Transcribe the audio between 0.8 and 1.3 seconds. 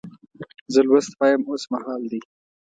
لوست